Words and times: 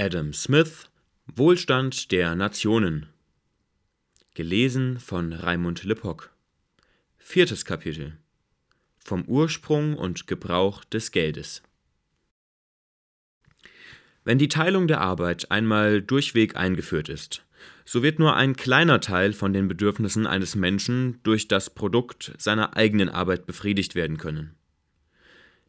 Adam 0.00 0.32
Smith 0.32 0.88
Wohlstand 1.26 2.12
der 2.12 2.36
Nationen. 2.36 3.06
Gelesen 4.34 5.00
von 5.00 5.32
Raimund 5.32 5.82
Lepock 5.82 6.30
Viertes 7.16 7.64
Kapitel. 7.64 8.16
Vom 8.96 9.24
Ursprung 9.24 9.96
und 9.96 10.28
Gebrauch 10.28 10.84
des 10.84 11.10
Geldes. 11.10 11.64
Wenn 14.22 14.38
die 14.38 14.46
Teilung 14.46 14.86
der 14.86 15.00
Arbeit 15.00 15.50
einmal 15.50 16.00
durchweg 16.00 16.54
eingeführt 16.54 17.08
ist, 17.08 17.44
so 17.84 18.04
wird 18.04 18.20
nur 18.20 18.36
ein 18.36 18.54
kleiner 18.54 19.00
Teil 19.00 19.32
von 19.32 19.52
den 19.52 19.66
Bedürfnissen 19.66 20.28
eines 20.28 20.54
Menschen 20.54 21.18
durch 21.24 21.48
das 21.48 21.70
Produkt 21.70 22.36
seiner 22.38 22.76
eigenen 22.76 23.08
Arbeit 23.08 23.46
befriedigt 23.46 23.96
werden 23.96 24.16
können. 24.16 24.57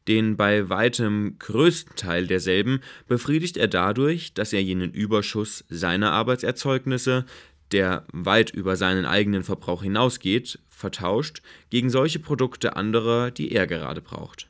Den 0.07 0.38
bei 0.38 0.70
weitem 0.70 1.38
größten 1.39 1.95
Teil 1.95 2.27
derselben 2.27 2.81
befriedigt 3.07 3.57
er 3.57 3.68
dadurch, 3.68 4.34
dass 4.34 4.54
er 4.54 4.63
jenen 4.63 4.91
Überschuss 4.91 5.66
seiner 5.70 6.12
Arbeitserzeugnisse, 6.12 7.26
der 7.71 8.05
weit 8.12 8.49
über 8.49 8.76
seinen 8.76 9.05
eigenen 9.05 9.43
Verbrauch 9.43 9.84
hinausgeht, 9.84 10.59
vertauscht 10.67 11.41
gegen 11.70 11.90
solche 11.90 12.20
Produkte 12.20 12.76
anderer, 12.76 13.31
die 13.31 13.52
er 13.52 13.67
gerade 13.67 14.02
braucht. 14.02 14.49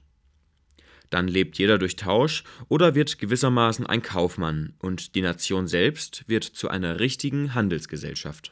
Dann 1.10 1.28
lebt 1.28 1.58
jeder 1.58 1.78
durch 1.80 1.96
Tausch 1.96 2.44
oder 2.68 2.94
wird 2.94 3.18
gewissermaßen 3.18 3.86
ein 3.86 4.02
Kaufmann 4.02 4.74
und 4.80 5.16
die 5.16 5.22
Nation 5.22 5.68
selbst 5.68 6.24
wird 6.28 6.44
zu 6.44 6.70
einer 6.70 7.00
richtigen 7.00 7.56
Handelsgesellschaft. 7.56 8.52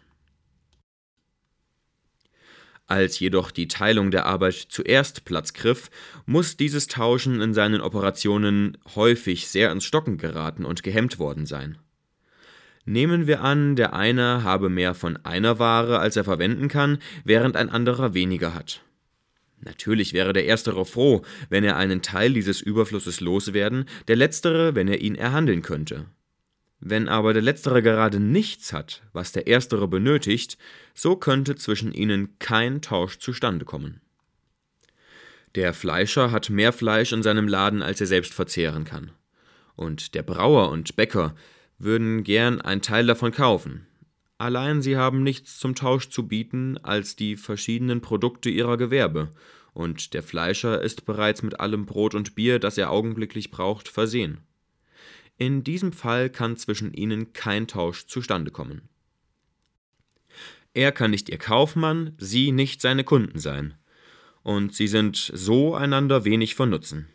Als 2.88 3.20
jedoch 3.20 3.52
die 3.52 3.68
Teilung 3.68 4.12
der 4.12 4.26
Arbeit 4.26 4.54
zuerst 4.70 5.26
Platz 5.26 5.52
griff, 5.52 5.90
muss 6.26 6.56
dieses 6.56 6.88
Tauschen 6.88 7.42
in 7.42 7.54
seinen 7.54 7.82
Operationen 7.82 8.78
häufig 8.96 9.50
sehr 9.50 9.72
ins 9.74 9.84
Stocken 9.84 10.18
geraten 10.18 10.64
und 10.64 10.84
gehemmt 10.84 11.20
worden 11.20 11.46
sein. 11.46 11.78
Nehmen 12.86 13.28
wir 13.28 13.42
an, 13.42 13.76
der 13.76 13.94
eine 13.94 14.44
habe 14.44 14.70
mehr 14.70 14.94
von 14.94 15.18
einer 15.26 15.60
Ware, 15.60 16.00
als 16.00 16.16
er 16.16 16.24
verwenden 16.24 16.70
kann, 16.70 17.00
während 17.26 17.58
ein 17.58 17.70
anderer 17.70 18.14
weniger 18.14 18.54
hat. 18.54 18.82
Natürlich 19.60 20.14
wäre 20.14 20.32
der 20.32 20.46
Erstere 20.46 20.86
froh, 20.86 21.24
wenn 21.50 21.66
er 21.66 21.76
einen 21.76 22.02
Teil 22.02 22.32
dieses 22.32 22.62
Überflusses 22.62 23.20
loswerden, 23.20 23.86
der 24.08 24.16
Letztere, 24.16 24.76
wenn 24.76 24.88
er 24.88 25.02
ihn 25.02 25.16
erhandeln 25.16 25.62
könnte. 25.62 26.06
Wenn 26.80 27.10
aber 27.10 27.34
der 27.34 27.42
Letztere 27.42 27.82
gerade 27.82 28.20
nichts 28.20 28.72
hat, 28.72 29.02
was 29.12 29.32
der 29.32 29.48
Erstere 29.48 29.88
benötigt, 29.88 30.58
so 30.94 31.16
könnte 31.16 31.56
zwischen 31.56 31.92
ihnen 31.92 32.38
kein 32.40 32.82
Tausch 32.82 33.18
zustande 33.18 33.66
kommen. 33.66 34.02
Der 35.56 35.74
Fleischer 35.74 36.32
hat 36.32 36.50
mehr 36.50 36.72
Fleisch 36.72 37.14
in 37.14 37.24
seinem 37.24 37.48
Laden, 37.48 37.82
als 37.82 38.00
er 38.00 38.08
selbst 38.08 38.34
verzehren 38.34 38.84
kann. 38.84 39.12
Und 39.76 40.14
der 40.14 40.24
Brauer 40.24 40.70
und 40.70 40.96
Bäcker 40.96 41.36
würden 41.80 42.24
gern 42.24 42.62
ein 42.62 42.82
Teil 42.82 43.08
davon 43.08 43.32
kaufen. 43.32 43.88
Allein 44.38 44.84
sie 44.84 44.98
haben 44.98 45.24
nichts 45.24 45.58
zum 45.58 45.74
Tausch 45.74 46.10
zu 46.10 46.28
bieten 46.28 46.78
als 46.84 47.16
die 47.16 47.38
verschiedenen 47.38 48.02
Produkte 48.02 48.50
ihrer 48.50 48.78
Gewerbe, 48.78 49.32
und 49.74 50.16
der 50.16 50.24
Fleischer 50.24 50.82
ist 50.82 51.06
bereits 51.06 51.44
mit 51.44 51.60
allem 51.60 51.86
Brot 51.86 52.16
und 52.16 52.34
Bier, 52.34 52.58
das 52.58 52.80
er 52.80 52.90
augenblicklich 52.90 53.52
braucht, 53.52 53.88
versehen. 53.88 54.40
In 55.38 55.64
diesem 55.64 55.94
Fall 55.94 56.30
kann 56.30 56.58
zwischen 56.58 56.94
ihnen 56.94 57.34
kein 57.34 57.68
Tausch 57.68 58.08
zustande 58.08 58.52
kommen. 58.52 58.90
Er 60.74 60.92
kann 60.92 61.12
nicht 61.12 61.30
ihr 61.30 61.38
Kaufmann, 61.38 62.14
sie 62.18 62.52
nicht 62.52 62.82
seine 62.82 63.04
Kunden 63.04 63.40
sein, 63.40 63.76
und 64.44 64.74
sie 64.74 64.88
sind 64.88 65.32
so 65.34 65.76
einander 65.76 66.24
wenig 66.24 66.56
von 66.56 66.70
Nutzen. 66.70 67.08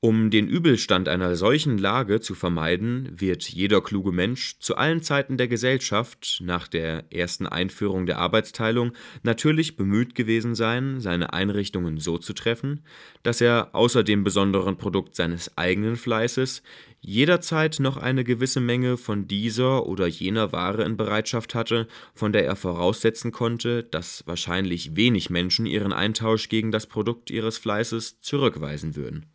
Um 0.00 0.30
den 0.30 0.46
Übelstand 0.46 1.08
einer 1.08 1.34
solchen 1.34 1.76
Lage 1.76 2.20
zu 2.20 2.36
vermeiden, 2.36 3.10
wird 3.16 3.48
jeder 3.48 3.80
kluge 3.80 4.12
Mensch 4.12 4.56
zu 4.60 4.76
allen 4.76 5.02
Zeiten 5.02 5.36
der 5.36 5.48
Gesellschaft 5.48 6.38
nach 6.40 6.68
der 6.68 7.12
ersten 7.12 7.48
Einführung 7.48 8.06
der 8.06 8.18
Arbeitsteilung 8.18 8.92
natürlich 9.24 9.74
bemüht 9.74 10.14
gewesen 10.14 10.54
sein, 10.54 11.00
seine 11.00 11.32
Einrichtungen 11.32 11.98
so 11.98 12.16
zu 12.16 12.32
treffen, 12.32 12.84
dass 13.24 13.40
er 13.40 13.70
außer 13.72 14.04
dem 14.04 14.22
besonderen 14.22 14.78
Produkt 14.78 15.16
seines 15.16 15.58
eigenen 15.58 15.96
Fleißes 15.96 16.62
jederzeit 17.00 17.80
noch 17.80 17.96
eine 17.96 18.22
gewisse 18.22 18.60
Menge 18.60 18.98
von 18.98 19.26
dieser 19.26 19.84
oder 19.84 20.06
jener 20.06 20.52
Ware 20.52 20.84
in 20.84 20.96
Bereitschaft 20.96 21.56
hatte, 21.56 21.88
von 22.14 22.32
der 22.32 22.46
er 22.46 22.54
voraussetzen 22.54 23.32
konnte, 23.32 23.82
dass 23.82 24.22
wahrscheinlich 24.28 24.94
wenig 24.94 25.28
Menschen 25.28 25.66
ihren 25.66 25.92
Eintausch 25.92 26.48
gegen 26.48 26.70
das 26.70 26.86
Produkt 26.86 27.32
ihres 27.32 27.58
Fleißes 27.58 28.20
zurückweisen 28.20 28.94
würden. 28.94 29.26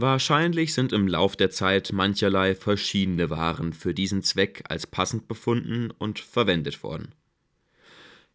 Wahrscheinlich 0.00 0.72
sind 0.72 0.94
im 0.94 1.06
Lauf 1.06 1.36
der 1.36 1.50
Zeit 1.50 1.92
mancherlei 1.92 2.54
verschiedene 2.54 3.28
Waren 3.28 3.74
für 3.74 3.92
diesen 3.92 4.22
Zweck 4.22 4.64
als 4.66 4.86
passend 4.86 5.28
befunden 5.28 5.90
und 5.90 6.20
verwendet 6.20 6.82
worden. 6.82 7.14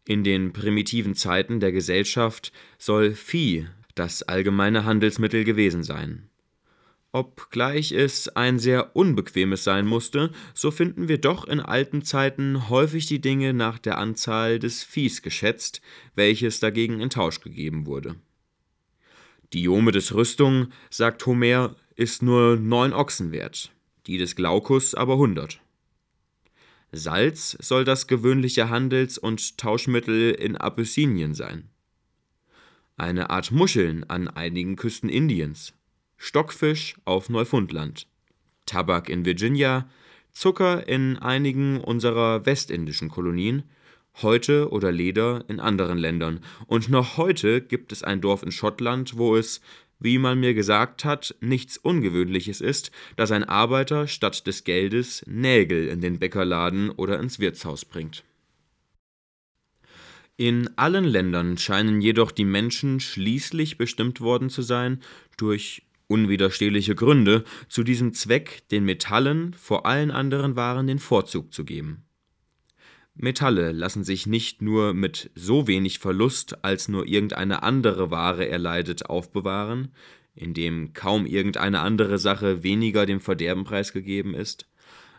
In 0.07 0.23
den 0.23 0.53
primitiven 0.53 1.15
Zeiten 1.15 1.59
der 1.59 1.71
Gesellschaft 1.71 2.51
soll 2.77 3.15
Vieh 3.15 3.65
das 3.95 4.21
allgemeine 4.21 4.85
Handelsmittel 4.85 5.43
gewesen 5.43 5.81
sein. 5.81 6.29
Obgleich 7.11 7.91
es 7.91 8.27
ein 8.27 8.59
sehr 8.59 8.95
unbequemes 8.95 9.63
sein 9.63 9.87
musste, 9.87 10.31
so 10.53 10.69
finden 10.69 11.07
wir 11.07 11.17
doch 11.17 11.47
in 11.47 11.59
alten 11.59 12.03
Zeiten 12.03 12.69
häufig 12.69 13.07
die 13.07 13.21
Dinge 13.21 13.53
nach 13.55 13.79
der 13.79 13.97
Anzahl 13.97 14.59
des 14.59 14.83
Viehs 14.83 15.23
geschätzt, 15.23 15.81
welches 16.13 16.59
dagegen 16.59 16.99
in 16.99 17.09
Tausch 17.09 17.41
gegeben 17.41 17.87
wurde. 17.87 18.17
Diomedes 19.53 20.13
Rüstung, 20.13 20.67
sagt 20.89 21.25
Homer, 21.25 21.75
ist 21.95 22.21
nur 22.21 22.57
neun 22.57 22.93
Ochsen 22.93 23.31
wert, 23.31 23.71
die 24.07 24.17
des 24.17 24.35
Glaukus 24.35 24.95
aber 24.95 25.17
hundert. 25.17 25.61
Salz 26.91 27.57
soll 27.59 27.83
das 27.83 28.07
gewöhnliche 28.07 28.69
Handels- 28.69 29.17
und 29.17 29.57
Tauschmittel 29.57 30.31
in 30.31 30.55
Abyssinien 30.55 31.33
sein. 31.33 31.69
Eine 32.97 33.29
Art 33.29 33.51
Muscheln 33.51 34.03
an 34.09 34.27
einigen 34.27 34.77
Küsten 34.77 35.09
Indiens, 35.09 35.73
Stockfisch 36.17 36.95
auf 37.03 37.29
Neufundland, 37.29 38.07
Tabak 38.65 39.09
in 39.09 39.25
Virginia, 39.25 39.89
Zucker 40.31 40.87
in 40.87 41.17
einigen 41.17 41.81
unserer 41.81 42.45
westindischen 42.45 43.09
Kolonien 43.09 43.63
Heute 44.21 44.69
oder 44.71 44.91
Leder 44.91 45.43
in 45.47 45.59
anderen 45.59 45.97
Ländern. 45.97 46.39
Und 46.67 46.89
noch 46.89 47.17
heute 47.17 47.61
gibt 47.61 47.91
es 47.91 48.03
ein 48.03 48.21
Dorf 48.21 48.43
in 48.43 48.51
Schottland, 48.51 49.17
wo 49.17 49.35
es, 49.35 49.59
wie 49.99 50.17
man 50.17 50.39
mir 50.39 50.53
gesagt 50.53 51.03
hat, 51.03 51.35
nichts 51.41 51.77
Ungewöhnliches 51.77 52.61
ist, 52.61 52.91
dass 53.17 53.31
ein 53.31 53.43
Arbeiter 53.43 54.07
statt 54.07 54.47
des 54.47 54.63
Geldes 54.63 55.23
Nägel 55.27 55.87
in 55.87 55.99
den 55.99 56.19
Bäckerladen 56.19 56.91
oder 56.91 57.19
ins 57.19 57.39
Wirtshaus 57.39 57.83
bringt. 57.83 58.23
In 60.37 60.69
allen 60.77 61.05
Ländern 61.05 61.57
scheinen 61.57 62.01
jedoch 62.01 62.31
die 62.31 62.45
Menschen 62.45 62.99
schließlich 62.99 63.77
bestimmt 63.77 64.19
worden 64.19 64.49
zu 64.49 64.61
sein, 64.61 65.01
durch 65.37 65.83
unwiderstehliche 66.07 66.95
Gründe, 66.95 67.43
zu 67.67 67.83
diesem 67.83 68.13
Zweck 68.13 68.67
den 68.69 68.85
Metallen 68.85 69.53
vor 69.53 69.85
allen 69.85 70.11
anderen 70.11 70.55
Waren 70.55 70.87
den 70.87 70.99
Vorzug 70.99 71.53
zu 71.53 71.65
geben. 71.65 72.04
Metalle 73.15 73.71
lassen 73.71 74.03
sich 74.03 74.27
nicht 74.27 74.61
nur 74.61 74.93
mit 74.93 75.31
so 75.35 75.67
wenig 75.67 75.99
Verlust, 75.99 76.63
als 76.65 76.89
nur 76.89 77.07
irgendeine 77.07 77.63
andere 77.63 78.11
Ware 78.11 78.47
erleidet, 78.47 79.05
aufbewahren, 79.09 79.93
indem 80.35 80.93
kaum 80.93 81.25
irgendeine 81.25 81.79
andere 81.79 82.19
Sache 82.19 82.61
weniger 82.61 83.05
dem 83.05 83.21
Verderben 83.21 83.63
preisgegeben 83.63 84.33
ist, 84.33 84.67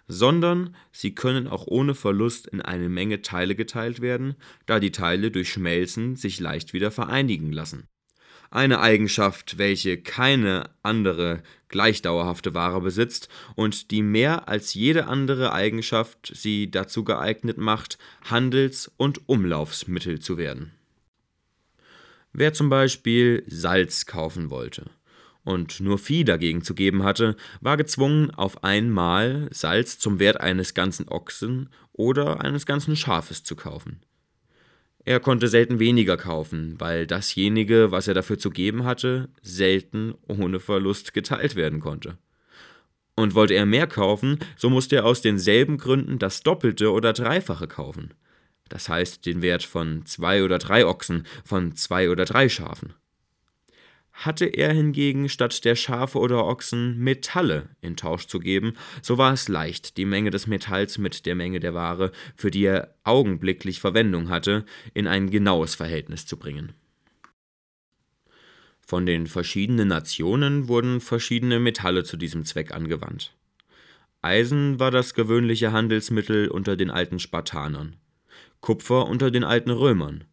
sondern 0.08 0.76
sie 0.92 1.14
können 1.14 1.48
auch 1.48 1.66
ohne 1.66 1.94
Verlust 1.94 2.46
in 2.46 2.60
eine 2.60 2.90
Menge 2.90 3.22
Teile 3.22 3.54
geteilt 3.54 4.02
werden, 4.02 4.36
da 4.66 4.78
die 4.78 4.92
Teile 4.92 5.30
durch 5.30 5.48
Schmelzen 5.48 6.16
sich 6.16 6.38
leicht 6.38 6.74
wieder 6.74 6.90
vereinigen 6.90 7.50
lassen 7.50 7.88
eine 8.56 8.80
Eigenschaft, 8.80 9.58
welche 9.58 9.98
keine 9.98 10.70
andere 10.82 11.42
gleich 11.68 12.00
dauerhafte 12.00 12.54
Ware 12.54 12.80
besitzt 12.80 13.28
und 13.54 13.90
die 13.90 14.02
mehr 14.02 14.48
als 14.48 14.72
jede 14.72 15.06
andere 15.06 15.52
Eigenschaft 15.52 16.32
sie 16.34 16.70
dazu 16.70 17.04
geeignet 17.04 17.58
macht, 17.58 17.98
Handels- 18.22 18.90
und 18.96 19.28
Umlaufsmittel 19.28 20.20
zu 20.20 20.38
werden. 20.38 20.72
Wer 22.32 22.54
zum 22.54 22.70
Beispiel 22.70 23.44
Salz 23.46 24.06
kaufen 24.06 24.48
wollte 24.48 24.90
und 25.44 25.80
nur 25.80 25.98
Vieh 25.98 26.24
dagegen 26.24 26.62
zu 26.62 26.74
geben 26.74 27.02
hatte, 27.02 27.36
war 27.60 27.76
gezwungen, 27.76 28.30
auf 28.30 28.64
einmal 28.64 29.48
Salz 29.52 29.98
zum 29.98 30.18
Wert 30.18 30.40
eines 30.40 30.72
ganzen 30.74 31.08
Ochsen 31.08 31.68
oder 31.92 32.40
eines 32.40 32.64
ganzen 32.64 32.96
Schafes 32.96 33.44
zu 33.44 33.54
kaufen. 33.54 34.00
Er 35.06 35.20
konnte 35.20 35.46
selten 35.46 35.78
weniger 35.78 36.16
kaufen, 36.16 36.74
weil 36.80 37.06
dasjenige, 37.06 37.92
was 37.92 38.08
er 38.08 38.14
dafür 38.14 38.40
zu 38.40 38.50
geben 38.50 38.84
hatte, 38.84 39.28
selten 39.40 40.14
ohne 40.26 40.58
Verlust 40.58 41.14
geteilt 41.14 41.54
werden 41.54 41.78
konnte. 41.78 42.18
Und 43.14 43.36
wollte 43.36 43.54
er 43.54 43.66
mehr 43.66 43.86
kaufen, 43.86 44.40
so 44.56 44.68
musste 44.68 44.96
er 44.96 45.04
aus 45.04 45.22
denselben 45.22 45.78
Gründen 45.78 46.18
das 46.18 46.42
Doppelte 46.42 46.90
oder 46.90 47.12
Dreifache 47.12 47.68
kaufen. 47.68 48.14
Das 48.68 48.88
heißt 48.88 49.24
den 49.24 49.42
Wert 49.42 49.62
von 49.62 50.04
zwei 50.06 50.42
oder 50.42 50.58
drei 50.58 50.84
Ochsen, 50.84 51.24
von 51.44 51.76
zwei 51.76 52.10
oder 52.10 52.24
drei 52.24 52.48
Schafen. 52.48 52.92
Hatte 54.16 54.46
er 54.46 54.72
hingegen 54.72 55.28
statt 55.28 55.66
der 55.66 55.76
Schafe 55.76 56.18
oder 56.18 56.46
Ochsen 56.46 56.98
Metalle 56.98 57.68
in 57.82 57.96
Tausch 57.96 58.26
zu 58.26 58.40
geben, 58.40 58.72
so 59.02 59.18
war 59.18 59.34
es 59.34 59.46
leicht, 59.46 59.98
die 59.98 60.06
Menge 60.06 60.30
des 60.30 60.46
Metalls 60.46 60.96
mit 60.96 61.26
der 61.26 61.34
Menge 61.34 61.60
der 61.60 61.74
Ware, 61.74 62.12
für 62.34 62.50
die 62.50 62.64
er 62.64 62.94
augenblicklich 63.04 63.78
Verwendung 63.78 64.30
hatte, 64.30 64.64
in 64.94 65.06
ein 65.06 65.28
genaues 65.28 65.74
Verhältnis 65.74 66.24
zu 66.24 66.38
bringen. 66.38 66.72
Von 68.80 69.04
den 69.04 69.26
verschiedenen 69.26 69.88
Nationen 69.88 70.66
wurden 70.66 71.02
verschiedene 71.02 71.60
Metalle 71.60 72.02
zu 72.02 72.16
diesem 72.16 72.46
Zweck 72.46 72.72
angewandt. 72.72 73.36
Eisen 74.22 74.80
war 74.80 74.90
das 74.90 75.12
gewöhnliche 75.12 75.72
Handelsmittel 75.72 76.48
unter 76.48 76.76
den 76.76 76.90
alten 76.90 77.18
Spartanern, 77.18 77.96
Kupfer 78.60 79.06
unter 79.06 79.30
den 79.30 79.44
alten 79.44 79.70
Römern, 79.70 80.24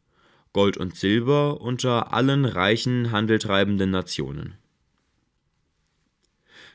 Gold 0.53 0.77
und 0.77 0.95
Silber 0.95 1.61
unter 1.61 2.13
allen 2.13 2.45
reichen, 2.45 3.11
handeltreibenden 3.11 3.89
Nationen. 3.89 4.55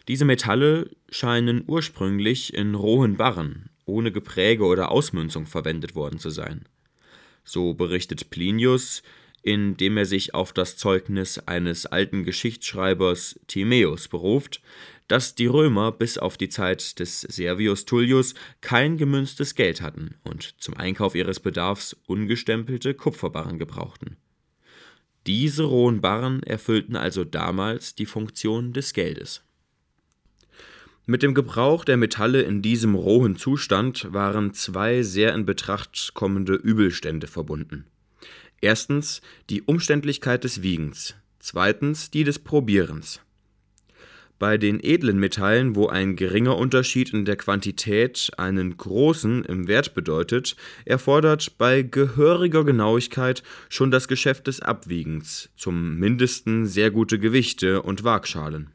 Diese 0.09 0.25
Metalle 0.25 0.91
scheinen 1.11 1.63
ursprünglich 1.67 2.55
in 2.55 2.75
rohen 2.75 3.17
Barren, 3.17 3.71
ohne 3.85 4.11
Gepräge 4.11 4.65
oder 4.65 4.91
Ausmünzung 4.91 5.47
verwendet 5.47 5.95
worden 5.95 6.19
zu 6.19 6.31
sein. 6.31 6.65
So 7.45 7.75
berichtet 7.75 8.31
Plinius, 8.31 9.03
indem 9.49 9.97
er 9.97 10.05
sich 10.05 10.35
auf 10.35 10.53
das 10.53 10.77
Zeugnis 10.77 11.39
eines 11.39 11.87
alten 11.87 12.25
Geschichtsschreibers 12.25 13.41
Timaeus 13.47 14.07
beruft, 14.09 14.61
dass 15.07 15.35
die 15.35 15.47
Römer 15.47 15.91
bis 15.91 16.19
auf 16.19 16.37
die 16.37 16.51
Zeit 16.51 16.99
des 16.99 17.23
Servius 17.23 17.87
Tullius 17.87 18.35
kein 18.61 18.99
gemünztes 18.99 19.55
Geld 19.55 19.81
hatten 19.81 20.17
und 20.23 20.61
zum 20.61 20.77
Einkauf 20.77 21.15
ihres 21.15 21.41
Bedarfs 21.41 21.97
ungestempelte 22.05 22.93
Kupferbarren 22.93 23.59
gebrauchten. 23.59 24.19
Diese 25.27 25.63
rohen 25.63 26.03
Barren 26.03 26.43
erfüllten 26.43 26.95
also 26.95 27.25
damals 27.25 27.95
die 27.95 28.07
Funktion 28.07 28.75
des 28.75 28.93
Geldes. 28.93 29.43
Mit 31.07 31.23
dem 31.23 31.33
Gebrauch 31.33 31.87
der 31.87 31.97
Metalle 31.97 32.43
in 32.43 32.61
diesem 32.61 32.95
rohen 32.95 33.37
Zustand 33.37 34.13
waren 34.13 34.53
zwei 34.53 35.03
sehr 35.03 35.35
in 35.35 35.47
Betracht 35.47 36.11
kommende 36.13 36.53
Übelstände 36.53 37.27
verbunden. 37.27 37.87
Erstens 38.61 39.21
die 39.51 39.63
Umständlichkeit 39.63 40.43
des 40.43 40.63
Wiegens, 40.63 41.15
zweitens 41.39 42.11
die 42.11 42.25
des 42.25 42.39
Probierens. 42.41 43.21
Bei 44.39 44.57
den 44.57 44.79
edlen 44.83 45.19
Metallen, 45.19 45.75
wo 45.75 45.89
ein 45.89 46.15
geringer 46.15 46.57
Unterschied 46.57 47.13
in 47.13 47.25
der 47.25 47.37
Quantität 47.37 48.31
einen 48.37 48.77
großen 48.77 49.45
im 49.45 49.67
Wert 49.67 49.95
bedeutet, 49.95 50.55
erfordert 50.85 51.59
bei 51.59 51.83
gehöriger 51.83 52.65
Genauigkeit 52.65 53.43
schon 53.69 53.91
das 53.91 54.07
Geschäft 54.07 54.47
des 54.47 54.61
Abwiegens, 54.61 55.51
zum 55.57 55.97
mindesten 55.97 56.67
sehr 56.67 56.93
gute 56.93 57.19
Gewichte 57.19 57.83
und 57.83 58.05
Waagschalen. 58.05 58.71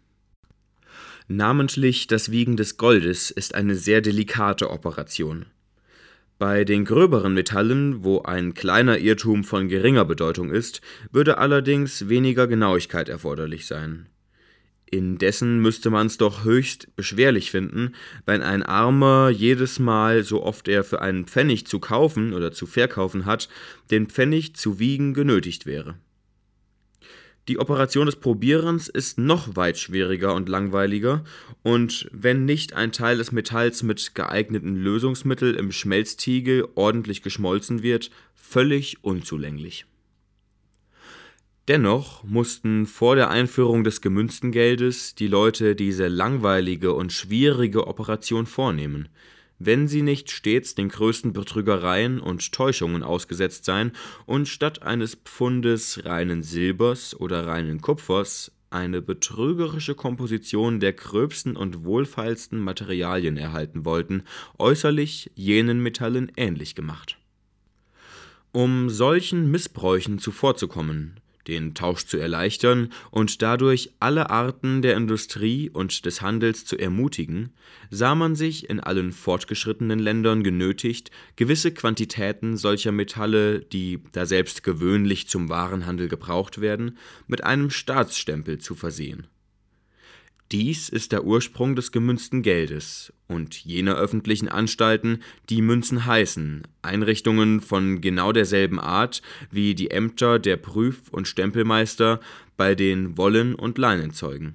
Namentlich 1.30 2.08
das 2.08 2.32
Wiegen 2.32 2.58
des 2.58 2.76
Goldes 2.76 3.32
ist 3.32 3.56
eine 3.56 3.76
sehr 3.76 4.02
delikate 4.02 4.70
Operation. 4.70 5.46
Bei 6.40 6.66
den 6.66 6.84
gröberen 6.84 7.34
Metallen, 7.34 8.04
wo 8.04 8.22
ein 8.22 8.54
kleiner 8.54 8.98
Irrtum 8.98 9.44
von 9.44 9.68
geringer 9.70 10.06
Bedeutung 10.06 10.52
ist, 10.52 10.82
würde 11.12 11.38
allerdings 11.38 12.10
weniger 12.10 12.48
Genauigkeit 12.48 13.08
erforderlich 13.08 13.66
sein. 13.66 14.08
Indessen 14.94 15.60
müsste 15.60 15.90
man's 15.90 16.18
doch 16.18 16.44
höchst 16.44 16.96
beschwerlich 16.96 17.50
finden, 17.50 17.96
wenn 18.26 18.42
ein 18.42 18.62
Armer 18.62 19.30
jedes 19.30 19.80
Mal, 19.80 20.24
so 20.24 20.44
oft 20.44 20.68
er 20.68 20.84
für 20.84 21.02
einen 21.02 21.26
Pfennig 21.26 21.66
zu 21.66 21.80
kaufen 21.80 22.34
oder 22.34 22.52
zu 22.52 22.68
verkaufen 22.68 23.26
hat, 23.26 23.50
den 23.90 24.08
Pfennig 24.08 24.56
zu 24.56 24.78
wiegen 24.80 25.14
genötigt 25.14 25.66
wäre. 25.66 25.96
Die 27.50 27.60
Operation 27.60 28.06
des 28.06 28.16
Probierens 28.16 28.88
ist 28.88 29.18
noch 29.18 29.58
weit 29.58 29.78
schwieriger 29.78 30.34
und 30.34 30.48
langweiliger 30.48 31.26
und 31.62 32.10
wenn 32.14 32.46
nicht 32.46 32.74
ein 32.74 32.94
Teil 32.94 33.18
des 33.18 33.34
Metalls 33.34 33.84
mit 33.84 34.16
geeigneten 34.16 34.78
Lösungsmittel 34.78 35.56
im 35.56 35.74
Schmelztiegel 35.74 36.68
ordentlich 36.76 37.22
geschmolzen 37.22 37.84
wird, 37.84 38.12
völlig 38.34 39.04
unzulänglich. 39.04 39.86
Dennoch 41.68 42.24
mussten 42.24 42.86
vor 42.86 43.16
der 43.16 43.30
Einführung 43.30 43.84
des 43.84 44.00
gemünzten 44.00 44.52
Geldes 44.52 45.16
die 45.16 45.28
Leute 45.28 45.76
diese 45.76 46.08
langweilige 46.08 46.94
und 46.94 47.12
schwierige 47.12 47.88
Operation 47.88 48.46
vornehmen, 48.46 49.10
wenn 49.66 49.88
sie 49.88 50.02
nicht 50.02 50.32
stets 50.32 50.76
den 50.76 50.90
größten 50.90 51.34
Betrügereien 51.34 52.20
und 52.20 52.52
Täuschungen 52.52 53.04
ausgesetzt 53.04 53.66
seien 53.66 53.92
und 54.26 54.48
statt 54.48 54.84
eines 54.84 55.16
Pfundes 55.16 56.06
reinen 56.06 56.44
Silbers 56.44 57.20
oder 57.20 57.48
reinen 57.48 57.82
Kupfers 57.82 58.52
eine 58.70 59.02
betrügerische 59.02 59.96
Komposition 59.96 60.80
der 60.80 60.94
gröbsten 60.94 61.56
und 61.56 61.86
wohlfeilsten 61.86 62.60
Materialien 62.60 63.38
erhalten 63.38 63.86
wollten, 63.86 64.24
äußerlich 64.58 65.32
jenen 65.36 65.80
Metallen 65.82 66.32
ähnlich 66.36 66.74
gemacht. 66.76 67.18
Um 68.52 68.90
solchen 68.90 69.50
Missbräuchen 69.50 70.20
zuvorzukommen, 70.20 71.20
den 71.48 71.74
Tausch 71.74 72.06
zu 72.06 72.18
erleichtern 72.18 72.90
und 73.12 73.42
dadurch 73.42 73.92
alle 74.00 74.30
Arten 74.30 74.82
der 74.82 74.96
Industrie 74.96 75.70
und 75.70 76.06
des 76.06 76.22
Handels 76.22 76.66
zu 76.66 76.78
ermutigen, 76.78 77.54
sah 77.90 78.16
man 78.16 78.36
sich 78.36 78.70
in 78.70 78.80
allen 78.80 79.12
fortgeschrittenen 79.12 80.00
Ländern 80.00 80.44
genötigt, 80.44 81.12
gewisse 81.36 81.74
Quantitäten 81.74 82.58
solcher 82.58 82.92
Metalle, 82.92 83.60
die 83.60 84.00
daselbst 84.12 84.64
gewöhnlich 84.64 85.28
zum 85.28 85.50
Warenhandel 85.50 86.08
gebraucht 86.08 86.62
werden, 86.62 86.98
mit 87.28 87.44
einem 87.44 87.70
Staatsstempel 87.70 88.60
zu 88.60 88.76
versehen 88.76 89.28
dies 90.54 90.88
ist 90.88 91.12
der 91.12 91.26
Ursprung 91.26 91.76
des 91.76 91.92
gemünzten 91.92 92.44
Geldes 92.44 93.12
und 93.28 93.56
jener 93.56 93.96
öffentlichen 93.96 94.48
Anstalten, 94.48 95.24
die 95.50 95.64
Münzen 95.64 96.06
heißen, 96.06 96.62
Einrichtungen 96.84 97.60
von 97.60 98.02
genau 98.02 98.32
derselben 98.32 98.80
Art 98.80 99.24
wie 99.50 99.74
die 99.74 99.90
Ämter 99.90 100.38
der 100.38 100.58
Prüf- 100.58 101.10
und 101.10 101.28
Stempelmeister 101.28 102.20
bei 102.56 102.76
den 102.76 103.18
Wollen- 103.18 103.56
und 103.56 103.80
Leinenzeugen. 103.80 104.54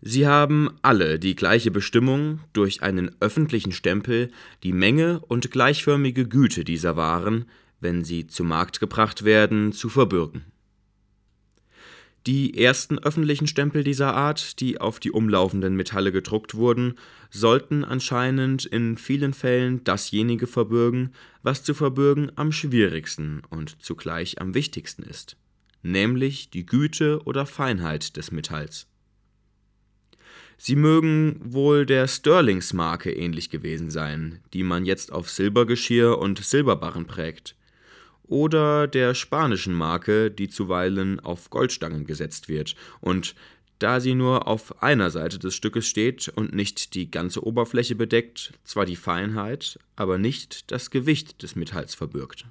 Sie 0.00 0.28
haben 0.28 0.70
alle 0.80 1.18
die 1.18 1.34
gleiche 1.34 1.72
Bestimmung, 1.72 2.38
durch 2.52 2.84
einen 2.84 3.10
öffentlichen 3.18 3.72
Stempel 3.72 4.30
die 4.62 4.72
Menge 4.72 5.18
und 5.26 5.50
gleichförmige 5.50 6.28
Güte 6.28 6.62
dieser 6.62 6.96
Waren, 6.96 7.46
wenn 7.80 8.04
sie 8.04 8.28
zu 8.28 8.44
Markt 8.44 8.78
gebracht 8.78 9.24
werden, 9.24 9.72
zu 9.72 9.88
verbürgen 9.88 10.44
die 12.26 12.58
ersten 12.58 12.98
öffentlichen 12.98 13.46
Stempel 13.46 13.84
dieser 13.84 14.14
Art, 14.14 14.60
die 14.60 14.80
auf 14.80 14.98
die 14.98 15.12
umlaufenden 15.12 15.76
Metalle 15.76 16.10
gedruckt 16.10 16.54
wurden, 16.54 16.94
sollten 17.30 17.84
anscheinend 17.84 18.64
in 18.64 18.98
vielen 18.98 19.32
Fällen 19.32 19.84
dasjenige 19.84 20.48
verbürgen, 20.48 21.14
was 21.42 21.62
zu 21.62 21.72
verbürgen 21.72 22.32
am 22.34 22.50
schwierigsten 22.50 23.42
und 23.48 23.80
zugleich 23.80 24.40
am 24.40 24.54
wichtigsten 24.54 25.04
ist, 25.04 25.36
nämlich 25.82 26.50
die 26.50 26.66
Güte 26.66 27.20
oder 27.24 27.46
Feinheit 27.46 28.16
des 28.16 28.32
Metalls. 28.32 28.88
Sie 30.58 30.74
mögen 30.74 31.38
wohl 31.44 31.86
der 31.86 32.08
Sterlingsmarke 32.08 33.12
ähnlich 33.12 33.50
gewesen 33.50 33.90
sein, 33.90 34.40
die 34.52 34.62
man 34.62 34.84
jetzt 34.84 35.12
auf 35.12 35.30
Silbergeschirr 35.30 36.18
und 36.18 36.42
Silberbarren 36.42 37.06
prägt 37.06 37.55
oder 38.28 38.86
der 38.86 39.14
spanischen 39.14 39.74
Marke, 39.74 40.30
die 40.30 40.48
zuweilen 40.48 41.20
auf 41.20 41.50
Goldstangen 41.50 42.06
gesetzt 42.06 42.48
wird 42.48 42.74
und 43.00 43.34
da 43.78 44.00
sie 44.00 44.14
nur 44.14 44.46
auf 44.46 44.82
einer 44.82 45.10
Seite 45.10 45.38
des 45.38 45.54
Stückes 45.54 45.86
steht 45.86 46.28
und 46.28 46.54
nicht 46.54 46.94
die 46.94 47.10
ganze 47.10 47.44
Oberfläche 47.44 47.94
bedeckt, 47.94 48.54
zwar 48.64 48.86
die 48.86 48.96
Feinheit, 48.96 49.78
aber 49.96 50.16
nicht 50.16 50.70
das 50.70 50.90
Gewicht 50.90 51.42
des 51.42 51.56
Metalls 51.56 51.94
verbirgt. 51.94 52.46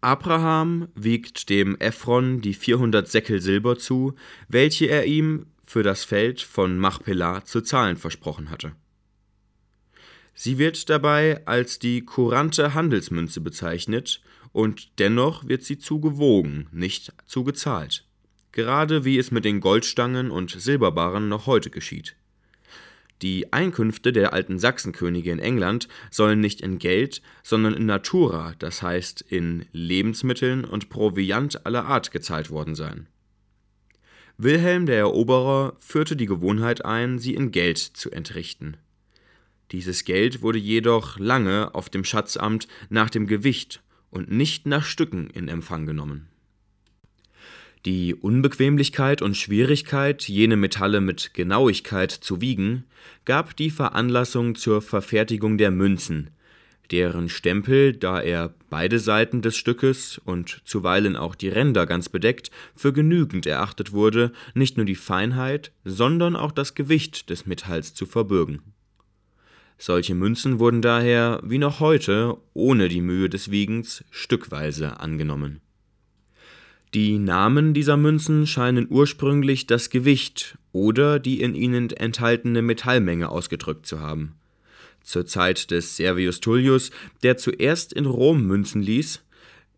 Abraham 0.00 0.88
wiegt 0.94 1.48
dem 1.48 1.76
Ephron 1.80 2.40
die 2.40 2.54
400 2.54 3.08
Säckel 3.08 3.40
Silber 3.40 3.76
zu, 3.76 4.14
welche 4.46 4.86
er 4.86 5.06
ihm 5.06 5.46
für 5.64 5.82
das 5.82 6.04
Feld 6.04 6.40
von 6.40 6.78
Machpelah 6.78 7.44
zu 7.44 7.60
zahlen 7.60 7.96
versprochen 7.96 8.50
hatte. 8.50 8.72
Sie 10.38 10.58
wird 10.58 10.90
dabei 10.90 11.40
als 11.46 11.78
die 11.78 12.04
kurante 12.04 12.74
Handelsmünze 12.74 13.40
bezeichnet 13.40 14.20
und 14.52 14.98
dennoch 14.98 15.48
wird 15.48 15.64
sie 15.64 15.78
zu 15.78 15.98
gewogen, 15.98 16.68
nicht 16.72 17.12
zu 17.24 17.42
gezahlt. 17.42 18.04
Gerade 18.52 19.06
wie 19.06 19.18
es 19.18 19.30
mit 19.30 19.46
den 19.46 19.60
Goldstangen 19.60 20.30
und 20.30 20.50
Silberbarren 20.50 21.28
noch 21.28 21.46
heute 21.46 21.70
geschieht. 21.70 22.16
Die 23.22 23.50
Einkünfte 23.50 24.12
der 24.12 24.34
alten 24.34 24.58
Sachsenkönige 24.58 25.32
in 25.32 25.38
England 25.38 25.88
sollen 26.10 26.40
nicht 26.40 26.60
in 26.60 26.78
Geld, 26.78 27.22
sondern 27.42 27.72
in 27.72 27.86
Natura, 27.86 28.54
das 28.58 28.82
heißt 28.82 29.22
in 29.22 29.64
Lebensmitteln 29.72 30.64
und 30.66 30.90
Proviant 30.90 31.64
aller 31.64 31.86
Art 31.86 32.10
gezahlt 32.10 32.50
worden 32.50 32.74
sein. 32.74 33.08
Wilhelm 34.36 34.84
der 34.84 34.98
Eroberer 34.98 35.76
führte 35.80 36.14
die 36.14 36.26
Gewohnheit 36.26 36.84
ein, 36.84 37.18
sie 37.18 37.34
in 37.34 37.52
Geld 37.52 37.78
zu 37.78 38.10
entrichten. 38.10 38.76
Dieses 39.72 40.04
Geld 40.04 40.42
wurde 40.42 40.58
jedoch 40.58 41.18
lange 41.18 41.74
auf 41.74 41.90
dem 41.90 42.04
Schatzamt 42.04 42.68
nach 42.88 43.10
dem 43.10 43.26
Gewicht 43.26 43.82
und 44.10 44.30
nicht 44.30 44.66
nach 44.66 44.84
Stücken 44.84 45.28
in 45.30 45.48
Empfang 45.48 45.86
genommen. 45.86 46.28
Die 47.84 48.14
Unbequemlichkeit 48.14 49.22
und 49.22 49.36
Schwierigkeit, 49.36 50.28
jene 50.28 50.56
Metalle 50.56 51.00
mit 51.00 51.34
Genauigkeit 51.34 52.10
zu 52.10 52.40
wiegen, 52.40 52.84
gab 53.24 53.56
die 53.56 53.70
Veranlassung 53.70 54.56
zur 54.56 54.82
Verfertigung 54.82 55.56
der 55.56 55.70
Münzen, 55.70 56.30
deren 56.90 57.28
Stempel, 57.28 57.92
da 57.92 58.20
er 58.20 58.54
beide 58.70 58.98
Seiten 58.98 59.42
des 59.42 59.56
Stückes 59.56 60.18
und 60.18 60.62
zuweilen 60.64 61.16
auch 61.16 61.34
die 61.36 61.48
Ränder 61.48 61.86
ganz 61.86 62.08
bedeckt, 62.08 62.50
für 62.74 62.92
genügend 62.92 63.46
erachtet 63.46 63.92
wurde, 63.92 64.32
nicht 64.54 64.76
nur 64.76 64.86
die 64.86 64.96
Feinheit, 64.96 65.70
sondern 65.84 66.34
auch 66.34 66.52
das 66.52 66.74
Gewicht 66.74 67.30
des 67.30 67.46
Metalls 67.46 67.94
zu 67.94 68.06
verbürgen. 68.06 68.62
Solche 69.78 70.14
Münzen 70.14 70.58
wurden 70.58 70.82
daher, 70.82 71.40
wie 71.42 71.58
noch 71.58 71.80
heute, 71.80 72.36
ohne 72.54 72.88
die 72.88 73.02
Mühe 73.02 73.28
des 73.28 73.50
Wiegens, 73.50 74.04
stückweise 74.10 75.00
angenommen. 75.00 75.60
Die 76.94 77.18
Namen 77.18 77.74
dieser 77.74 77.96
Münzen 77.96 78.46
scheinen 78.46 78.86
ursprünglich 78.88 79.66
das 79.66 79.90
Gewicht 79.90 80.56
oder 80.72 81.18
die 81.18 81.40
in 81.40 81.54
ihnen 81.54 81.90
enthaltene 81.90 82.62
Metallmenge 82.62 83.28
ausgedrückt 83.28 83.86
zu 83.86 84.00
haben 84.00 84.36
zur 85.06 85.24
Zeit 85.24 85.70
des 85.70 85.96
Servius 85.96 86.40
Tullius, 86.40 86.90
der 87.22 87.36
zuerst 87.36 87.92
in 87.92 88.06
Rom 88.06 88.42
münzen 88.42 88.82
ließ, 88.82 89.22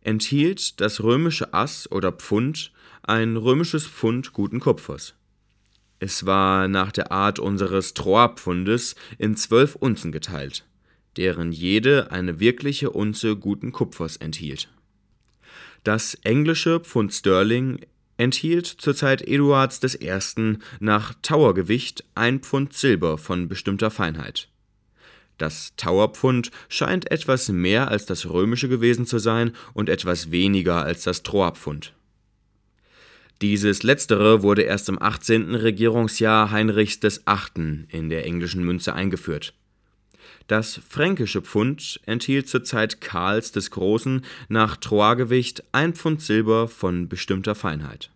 enthielt 0.01 0.81
das 0.81 1.03
römische 1.03 1.53
Ass 1.53 1.91
oder 1.93 2.13
Pfund 2.13 2.73
ein 3.03 3.37
römisches 3.37 3.87
Pfund 3.87 4.33
guten 4.33 4.59
Kupfers. 4.59 5.15
Es 6.01 6.27
war 6.27 6.69
nach 6.69 6.93
der 6.93 7.11
Art 7.11 7.39
unseres 7.39 7.95
Troarpfundes 7.95 8.95
in 9.19 9.37
zwölf 9.37 9.75
Unzen 9.75 10.13
geteilt, 10.13 10.65
deren 11.17 11.51
jede 11.51 12.11
eine 12.13 12.39
wirkliche 12.39 12.91
Unze 12.91 13.37
guten 13.37 13.73
Kupfers 13.73 14.17
enthielt. 14.17 14.69
Das 15.83 16.15
englische 16.23 16.81
Pfund 16.81 17.13
Sterling 17.13 17.81
enthielt 18.17 18.67
zur 18.67 18.95
Zeit 18.95 19.23
Eduards 19.23 19.81
I. 19.95 20.59
nach 20.81 21.15
Towergewicht 21.23 22.05
ein 22.15 22.41
Pfund 22.41 22.75
Silber 22.75 23.17
von 23.17 23.49
bestimmter 23.49 23.91
Feinheit. 23.91 24.49
Das 25.39 25.73
Towerpfund 25.77 26.51
scheint 26.69 27.11
etwas 27.13 27.49
mehr 27.49 27.89
als 27.89 28.07
das 28.07 28.27
römische 28.27 28.69
gewesen 28.69 29.07
zu 29.07 29.19
sein 29.19 29.53
und 29.73 29.89
etwas 29.89 30.33
weniger 30.33 30.83
als 30.83 31.05
das 31.05 31.23
Troerpfund. 31.23 31.95
Dieses 33.41 33.83
letztere 33.83 34.43
wurde 34.43 34.63
erst 34.63 34.89
im 34.89 35.01
18. 35.01 35.55
Regierungsjahr 35.55 36.51
Heinrichs 36.51 37.01
VIII. 37.03 37.87
in 37.89 38.09
der 38.09 38.27
englischen 38.27 38.65
Münze 38.65 38.95
eingeführt. 38.95 39.55
Das 40.49 40.81
fränkische 40.89 41.43
Pfund 41.43 42.01
enthielt 42.07 42.49
zur 42.49 42.65
Zeit 42.65 43.01
Karls 43.01 43.53
des 43.53 43.71
Großen 43.71 44.25
nach 44.49 44.77
Troargewicht 44.77 45.63
ein 45.73 45.95
Pfund 45.95 46.23
Silber 46.23 46.69
von 46.69 47.09
bestimmter 47.09 47.55
Feinheit 47.55 48.11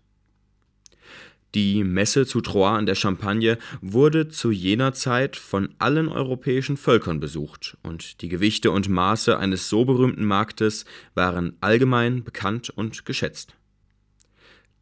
die 1.54 1.84
Messe 1.84 2.26
zu 2.26 2.40
Troyes 2.40 2.80
in 2.80 2.86
der 2.86 2.94
Champagne 2.94 3.58
wurde 3.80 4.28
zu 4.28 4.50
jener 4.50 4.92
Zeit 4.92 5.36
von 5.36 5.74
allen 5.78 6.08
europäischen 6.08 6.76
Völkern 6.76 7.20
besucht, 7.20 7.76
und 7.82 8.22
die 8.22 8.28
Gewichte 8.28 8.70
und 8.70 8.88
Maße 8.88 9.36
eines 9.36 9.68
so 9.68 9.84
berühmten 9.84 10.24
Marktes 10.24 10.84
waren 11.14 11.56
allgemein 11.60 12.24
bekannt 12.24 12.70
und 12.70 13.04
geschätzt. 13.04 13.54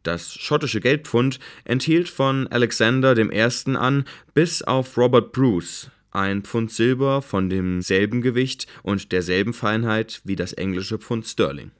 Das 0.03 0.33
schottische 0.33 0.79
Geldpfund 0.79 1.39
enthielt 1.63 2.09
von 2.09 2.47
Alexander 2.47 3.17
I. 3.17 3.75
an 3.75 4.05
bis 4.33 4.61
auf 4.63 4.97
Robert 4.97 5.31
Bruce 5.31 5.91
ein 6.11 6.43
Pfund 6.43 6.71
Silber 6.71 7.21
von 7.21 7.49
demselben 7.49 8.21
Gewicht 8.21 8.67
und 8.83 9.11
derselben 9.11 9.53
Feinheit 9.53 10.21
wie 10.23 10.35
das 10.35 10.53
englische 10.53 10.99
Pfund 10.99 11.25
Sterling. 11.25 11.71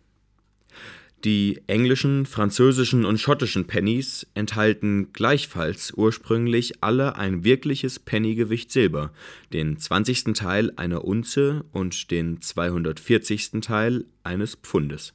Die 1.23 1.61
englischen, 1.67 2.25
französischen 2.25 3.05
und 3.05 3.19
schottischen 3.19 3.67
Pennies 3.67 4.25
enthalten 4.33 5.13
gleichfalls 5.13 5.93
ursprünglich 5.95 6.83
alle 6.83 7.15
ein 7.15 7.43
wirkliches 7.43 7.99
Pennygewicht 7.99 8.71
Silber, 8.71 9.11
den 9.53 9.77
20. 9.77 10.33
Teil 10.33 10.71
einer 10.77 11.05
Unze 11.05 11.63
und 11.73 12.09
den 12.09 12.41
240. 12.41 13.61
Teil 13.61 14.05
eines 14.23 14.55
Pfundes. 14.55 15.13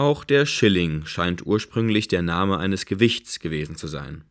Auch 0.00 0.24
der 0.24 0.46
Schilling 0.46 1.04
scheint 1.04 1.44
ursprünglich 1.44 2.08
der 2.08 2.22
Name 2.22 2.56
eines 2.56 2.86
Gewichts 2.86 3.38
gewesen 3.38 3.76
zu 3.76 3.86
sein 3.86 4.24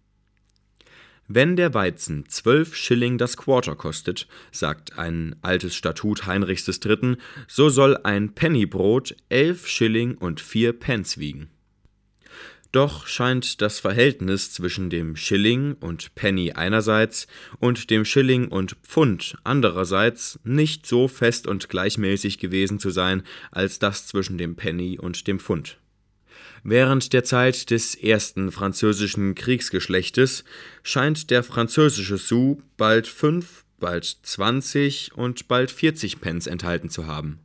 wenn 1.29 1.55
der 1.55 1.75
Weizen 1.75 2.27
zwölf 2.27 2.75
Schilling 2.75 3.19
das 3.19 3.37
Quarter 3.37 3.75
kostet, 3.75 4.27
sagt 4.51 4.97
ein 4.97 5.35
altes 5.43 5.75
Statut 5.75 6.25
Heinrichs 6.25 6.67
III., 6.67 7.17
so 7.47 7.69
soll 7.69 7.97
ein 7.97 8.33
Pennybrot 8.33 9.15
elf 9.29 9.67
Schilling 9.67 10.15
und 10.15 10.41
vier 10.41 10.73
Pence 10.73 11.19
wiegen. 11.19 11.51
Doch 12.71 13.07
scheint 13.07 13.61
das 13.61 13.79
Verhältnis 13.79 14.53
zwischen 14.53 14.91
dem 14.91 15.15
Schilling 15.15 15.73
und 15.79 16.13
Penny 16.13 16.51
einerseits 16.51 17.25
und 17.57 17.89
dem 17.89 18.05
Schilling 18.05 18.47
und 18.47 18.77
Pfund 18.83 19.37
andererseits 19.43 20.39
nicht 20.43 20.85
so 20.85 21.07
fest 21.07 21.47
und 21.47 21.67
gleichmäßig 21.67 22.37
gewesen 22.37 22.79
zu 22.79 22.91
sein 22.91 23.23
als 23.49 23.79
das 23.79 24.05
zwischen 24.05 24.37
dem 24.37 24.55
Penny 24.55 24.99
und 24.99 25.25
dem 25.25 25.39
Pfund. 25.39 25.79
Während 26.63 27.13
der 27.13 27.23
Zeit 27.23 27.71
des 27.71 27.95
ersten 27.95 28.51
französischen 28.51 29.33
Kriegsgeschlechtes 29.33 30.43
scheint 30.83 31.31
der 31.31 31.41
französische 31.41 32.17
Sou 32.17 32.61
bald 32.77 33.07
fünf, 33.07 33.65
bald 33.79 34.05
zwanzig 34.05 35.11
und 35.15 35.47
bald 35.47 35.71
vierzig 35.71 36.21
Pence 36.21 36.45
enthalten 36.45 36.89
zu 36.89 37.07
haben. 37.07 37.39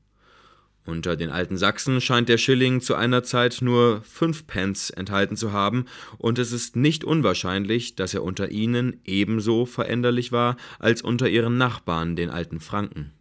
Unter 0.87 1.17
den 1.17 1.31
alten 1.31 1.57
Sachsen 1.57 2.01
scheint 2.03 2.29
der 2.29 2.37
Schilling 2.37 2.83
zu 2.83 2.95
einer 2.95 3.23
Zeit 3.23 3.59
nur 3.63 4.03
fünf 4.03 4.47
Pence 4.47 4.91
enthalten 4.91 5.37
zu 5.37 5.53
haben, 5.53 5.87
und 6.19 6.39
es 6.39 6.53
ist 6.53 6.77
nicht 6.77 7.05
unwahrscheinlich, 7.05 7.97
dass 7.97 8.13
er 8.13 8.23
unter 8.23 8.51
ihnen 8.51 9.01
ebenso 9.05 9.65
veränderlich 9.65 10.31
war 10.31 10.57
als 10.79 11.01
unter 11.01 11.29
ihren 11.29 11.57
Nachbarn, 11.57 12.17
den 12.17 12.29
alten 12.29 12.61
Franken. 12.61 13.13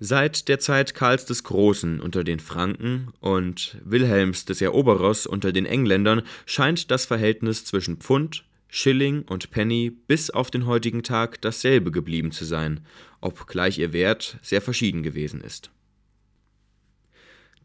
Seit 0.00 0.48
der 0.48 0.58
Zeit 0.58 0.94
Karls 0.94 1.26
des 1.26 1.44
Großen 1.44 2.00
unter 2.00 2.24
den 2.24 2.40
Franken 2.40 3.12
und 3.20 3.78
Wilhelms 3.84 4.44
des 4.44 4.60
Eroberers 4.60 5.26
unter 5.26 5.52
den 5.52 5.66
Engländern 5.66 6.22
scheint 6.46 6.90
das 6.90 7.06
Verhältnis 7.06 7.64
zwischen 7.64 7.98
Pfund, 7.98 8.44
Schilling 8.68 9.22
und 9.22 9.50
Penny 9.50 9.90
bis 9.90 10.30
auf 10.30 10.50
den 10.50 10.66
heutigen 10.66 11.02
Tag 11.02 11.40
dasselbe 11.42 11.92
geblieben 11.92 12.32
zu 12.32 12.44
sein, 12.44 12.80
obgleich 13.20 13.78
ihr 13.78 13.92
Wert 13.92 14.38
sehr 14.42 14.60
verschieden 14.60 15.02
gewesen 15.02 15.40
ist. 15.40 15.70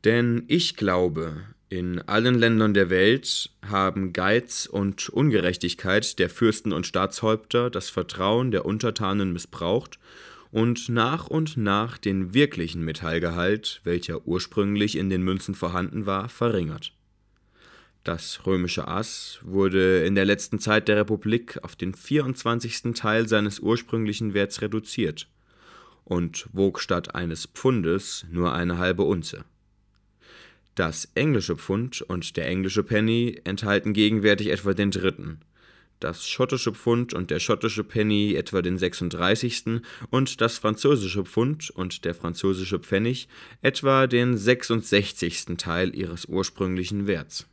Denn 0.05 0.43
ich 0.47 0.75
glaube, 0.75 1.43
in 1.69 1.99
allen 2.01 2.35
Ländern 2.35 2.73
der 2.73 2.89
Welt 2.89 3.51
haben 3.67 4.13
Geiz 4.13 4.65
und 4.65 5.09
Ungerechtigkeit 5.09 6.17
der 6.17 6.29
Fürsten 6.29 6.73
und 6.73 6.87
Staatshäupter 6.87 7.69
das 7.69 7.89
Vertrauen 7.89 8.51
der 8.51 8.65
Untertanen 8.65 9.33
missbraucht 9.33 9.99
und 10.51 10.89
nach 10.89 11.27
und 11.27 11.57
nach 11.57 11.97
den 11.97 12.33
wirklichen 12.33 12.83
Metallgehalt, 12.83 13.81
welcher 13.83 14.25
ursprünglich 14.25 14.97
in 14.97 15.09
den 15.09 15.21
Münzen 15.21 15.53
vorhanden 15.53 16.05
war, 16.05 16.27
verringert. 16.29 16.93
Das 18.03 18.45
römische 18.45 18.87
Ass 18.87 19.39
wurde 19.43 20.03
in 20.05 20.15
der 20.15 20.25
letzten 20.25 20.57
Zeit 20.57 20.87
der 20.87 20.97
Republik 20.97 21.59
auf 21.61 21.75
den 21.75 21.93
24. 21.93 22.93
Teil 22.95 23.27
seines 23.27 23.59
ursprünglichen 23.59 24.33
Werts 24.33 24.61
reduziert 24.61 25.27
und 26.05 26.47
wog 26.53 26.79
statt 26.79 27.13
eines 27.13 27.45
Pfundes 27.45 28.25
nur 28.31 28.53
eine 28.53 28.79
halbe 28.79 29.03
Unze. 29.03 29.43
Das 30.79 31.09
englische 31.13 31.57
Pfund 31.57 32.01
und 32.03 32.37
der 32.37 32.47
englische 32.47 32.83
Penny 32.83 33.41
enthalten 33.43 33.91
gegenwärtig 33.91 34.47
etwa 34.47 34.73
den 34.73 34.91
dritten, 34.91 35.41
das 35.99 36.25
schottische 36.25 36.71
Pfund 36.71 37.13
und 37.13 37.31
der 37.31 37.41
schottische 37.41 37.83
Penny 37.83 38.35
etwa 38.35 38.61
den 38.61 38.77
36. 38.77 39.81
und 40.09 40.39
das 40.39 40.57
französische 40.57 41.25
Pfund 41.25 41.69
und 41.69 42.05
der 42.05 42.15
französische 42.15 42.79
Pfennig 42.79 43.27
etwa 43.61 44.07
den 44.07 44.37
66. 44.37 45.57
Teil 45.57 45.93
ihres 45.93 46.23
ursprünglichen 46.27 47.07
Werts. 47.07 47.45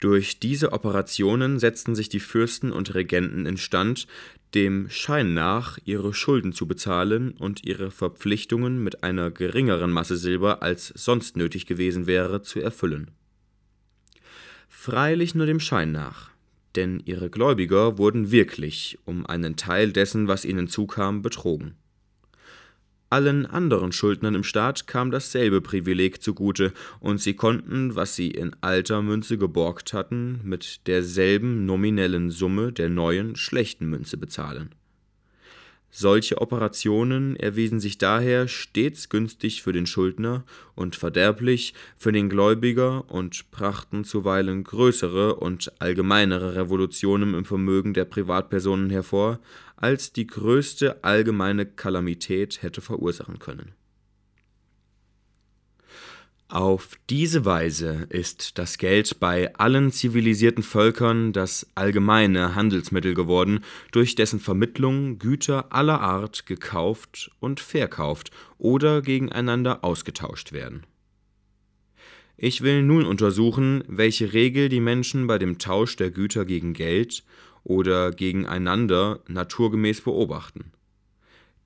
Durch 0.00 0.38
diese 0.38 0.72
Operationen 0.72 1.58
setzten 1.58 1.94
sich 1.94 2.08
die 2.08 2.20
Fürsten 2.20 2.72
und 2.72 2.94
Regenten 2.94 3.46
instand, 3.46 4.06
dem 4.54 4.88
Schein 4.90 5.34
nach 5.34 5.78
ihre 5.84 6.14
Schulden 6.14 6.52
zu 6.52 6.66
bezahlen 6.66 7.32
und 7.32 7.64
ihre 7.64 7.90
Verpflichtungen 7.90 8.82
mit 8.82 9.02
einer 9.02 9.30
geringeren 9.30 9.90
Masse 9.90 10.16
Silber 10.16 10.62
als 10.62 10.88
sonst 10.88 11.36
nötig 11.36 11.66
gewesen 11.66 12.06
wäre 12.06 12.42
zu 12.42 12.60
erfüllen. 12.60 13.10
Freilich 14.68 15.34
nur 15.34 15.46
dem 15.46 15.60
Schein 15.60 15.92
nach 15.92 16.34
denn 16.76 17.00
ihre 17.04 17.30
Gläubiger 17.30 17.98
wurden 17.98 18.30
wirklich 18.30 18.98
um 19.04 19.26
einen 19.26 19.56
Teil 19.56 19.92
dessen, 19.92 20.28
was 20.28 20.44
ihnen 20.44 20.68
zukam, 20.68 21.22
betrogen. 21.22 21.74
Allen 23.10 23.46
anderen 23.46 23.92
Schuldnern 23.92 24.34
im 24.34 24.44
Staat 24.44 24.86
kam 24.86 25.10
dasselbe 25.10 25.60
Privileg 25.60 26.22
zugute, 26.22 26.72
und 27.00 27.20
sie 27.20 27.34
konnten, 27.34 27.94
was 27.94 28.16
sie 28.16 28.30
in 28.30 28.56
alter 28.60 29.02
Münze 29.02 29.38
geborgt 29.38 29.92
hatten, 29.92 30.40
mit 30.42 30.86
derselben 30.86 31.66
nominellen 31.66 32.30
Summe 32.30 32.72
der 32.72 32.88
neuen 32.88 33.36
schlechten 33.36 33.86
Münze 33.86 34.16
bezahlen. 34.16 34.74
Solche 35.96 36.40
Operationen 36.40 37.36
erwiesen 37.36 37.78
sich 37.78 37.98
daher 37.98 38.48
stets 38.48 39.10
günstig 39.10 39.62
für 39.62 39.72
den 39.72 39.86
Schuldner 39.86 40.42
und 40.74 40.96
verderblich 40.96 41.72
für 41.96 42.10
den 42.10 42.28
Gläubiger 42.28 43.08
und 43.08 43.48
brachten 43.52 44.02
zuweilen 44.02 44.64
größere 44.64 45.36
und 45.36 45.70
allgemeinere 45.78 46.56
Revolutionen 46.56 47.34
im 47.34 47.44
Vermögen 47.44 47.94
der 47.94 48.06
Privatpersonen 48.06 48.90
hervor, 48.90 49.38
als 49.76 50.12
die 50.12 50.26
größte 50.26 51.04
allgemeine 51.04 51.64
Kalamität 51.64 52.64
hätte 52.64 52.80
verursachen 52.80 53.38
können 53.38 53.72
auf 56.54 56.98
diese 57.10 57.44
Weise 57.44 58.06
ist 58.10 58.58
das 58.58 58.78
Geld 58.78 59.18
bei 59.18 59.52
allen 59.56 59.90
zivilisierten 59.90 60.62
Völkern 60.62 61.32
das 61.32 61.66
allgemeine 61.74 62.54
Handelsmittel 62.54 63.14
geworden, 63.14 63.64
durch 63.90 64.14
dessen 64.14 64.38
Vermittlung 64.38 65.18
Güter 65.18 65.72
aller 65.72 66.00
Art 66.00 66.46
gekauft 66.46 67.32
und 67.40 67.58
verkauft 67.58 68.30
oder 68.56 69.02
gegeneinander 69.02 69.82
ausgetauscht 69.82 70.52
werden. 70.52 70.86
Ich 72.36 72.62
will 72.62 72.82
nun 72.82 73.04
untersuchen, 73.04 73.82
welche 73.88 74.32
Regel 74.32 74.68
die 74.68 74.80
Menschen 74.80 75.26
bei 75.26 75.38
dem 75.38 75.58
Tausch 75.58 75.96
der 75.96 76.12
Güter 76.12 76.44
gegen 76.44 76.72
Geld 76.72 77.24
oder 77.64 78.12
gegeneinander 78.12 79.20
naturgemäß 79.26 80.02
beobachten. 80.02 80.72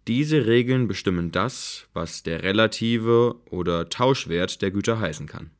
Diese 0.08 0.46
Regeln 0.46 0.88
bestimmen 0.88 1.32
das, 1.32 1.86
was 1.92 2.22
der 2.22 2.42
relative 2.42 3.36
oder 3.50 3.90
Tauschwert 3.90 4.62
der 4.62 4.70
Güter 4.70 4.98
heißen 4.98 5.26
kann. 5.26 5.50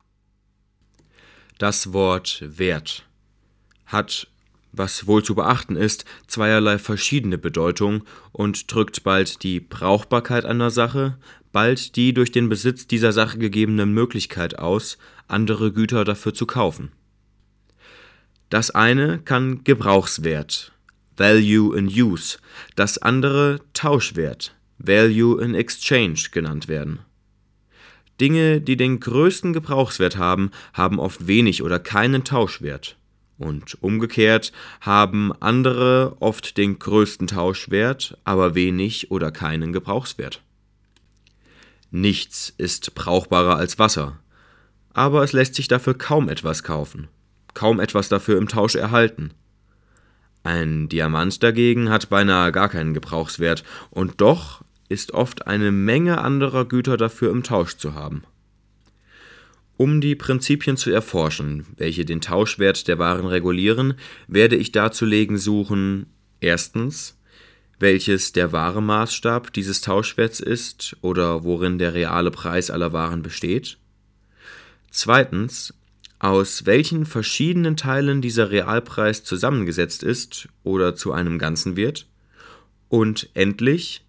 Das 1.59 1.93
Wort 1.93 2.43
Wert 2.43 3.05
hat, 3.85 4.27
was 4.71 5.05
wohl 5.05 5.23
zu 5.23 5.35
beachten 5.35 5.75
ist, 5.75 6.03
zweierlei 6.25 6.79
verschiedene 6.79 7.37
Bedeutung 7.37 8.03
und 8.31 8.73
drückt 8.73 9.03
bald 9.03 9.43
die 9.43 9.59
Brauchbarkeit 9.59 10.45
einer 10.45 10.71
Sache, 10.71 11.19
bald 11.51 11.95
die 11.95 12.15
durch 12.15 12.31
den 12.31 12.49
Besitz 12.49 12.87
dieser 12.87 13.11
Sache 13.11 13.37
gegebene 13.37 13.85
Möglichkeit 13.85 14.57
aus, 14.57 14.97
andere 15.27 15.71
Güter 15.71 16.05
dafür 16.05 16.33
zu 16.33 16.47
kaufen. 16.47 16.91
Das 18.49 18.71
eine 18.71 19.19
kann 19.19 19.63
Gebrauchswert 19.63 20.71
Value 21.19 21.77
in 21.77 21.87
Use, 21.87 22.37
das 22.75 22.97
andere 22.97 23.59
Tauschwert, 23.73 24.55
Value 24.77 25.43
in 25.43 25.53
Exchange 25.53 26.29
genannt 26.31 26.69
werden. 26.69 26.99
Dinge, 28.21 28.61
die 28.61 28.77
den 28.77 28.99
größten 28.99 29.53
Gebrauchswert 29.53 30.17
haben, 30.17 30.51
haben 30.73 30.99
oft 30.99 31.27
wenig 31.27 31.61
oder 31.61 31.79
keinen 31.79 32.23
Tauschwert. 32.23 32.97
Und 33.37 33.81
umgekehrt 33.81 34.51
haben 34.81 35.31
andere 35.39 36.17
oft 36.19 36.57
den 36.57 36.79
größten 36.79 37.27
Tauschwert, 37.27 38.17
aber 38.23 38.55
wenig 38.55 39.11
oder 39.11 39.31
keinen 39.31 39.71
Gebrauchswert. 39.71 40.41
Nichts 41.91 42.53
ist 42.57 42.95
brauchbarer 42.95 43.55
als 43.55 43.79
Wasser, 43.79 44.19
aber 44.93 45.23
es 45.23 45.33
lässt 45.33 45.55
sich 45.55 45.67
dafür 45.67 45.97
kaum 45.97 46.29
etwas 46.29 46.63
kaufen, 46.63 47.07
kaum 47.53 47.79
etwas 47.79 48.09
dafür 48.09 48.37
im 48.37 48.47
Tausch 48.47 48.75
erhalten. 48.75 49.33
Ein 50.43 50.89
Diamant 50.89 51.43
dagegen 51.43 51.89
hat 51.89 52.09
beinahe 52.09 52.51
gar 52.51 52.69
keinen 52.69 52.93
Gebrauchswert, 52.93 53.63
und 53.89 54.21
doch 54.21 54.63
ist 54.87 55.13
oft 55.13 55.47
eine 55.47 55.71
Menge 55.71 56.19
anderer 56.19 56.65
Güter 56.65 56.97
dafür 56.97 57.31
im 57.31 57.43
Tausch 57.43 57.77
zu 57.77 57.93
haben. 57.93 58.23
Um 59.77 60.01
die 60.01 60.15
Prinzipien 60.15 60.75
zu 60.75 60.91
erforschen, 60.91 61.65
welche 61.77 62.03
den 62.03 62.19
Tauschwert 62.19 62.87
der 62.89 62.99
Waren 62.99 63.25
regulieren, 63.25 63.93
werde 64.27 64.57
ich 64.57 64.73
darzulegen 64.73 65.37
suchen 65.37 66.07
erstens, 66.41 67.17
welches 67.79 68.33
der 68.33 68.51
wahre 68.51 68.81
Maßstab 68.81 69.53
dieses 69.53 69.79
Tauschwerts 69.79 70.41
ist 70.41 70.97
oder 71.01 71.45
worin 71.45 71.77
der 71.77 71.93
reale 71.93 72.29
Preis 72.29 72.69
aller 72.69 72.91
Waren 72.91 73.21
besteht. 73.21 73.77
Zweitens, 74.91 75.73
aus 76.19 76.65
welchen 76.65 77.05
verschiedenen 77.05 77.77
Teilen 77.77 78.21
dieser 78.21 78.51
Realpreis 78.51 79.23
zusammengesetzt 79.23 80.03
ist 80.03 80.49
oder 80.63 80.95
zu 80.95 81.13
einem 81.13 81.39
Ganzen 81.39 81.75
wird, 81.75 82.07
und 82.89 83.29
endlich, 83.35 84.03